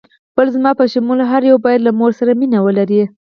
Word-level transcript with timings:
بلې، 0.35 0.49
زما 0.55 0.71
په 0.79 0.85
شمول 0.91 1.19
هر 1.31 1.41
یو 1.51 1.57
باید 1.65 1.81
له 1.83 1.91
مور 1.99 2.11
سره 2.19 2.31
مینه 2.39 2.59
ولري. 2.65 3.01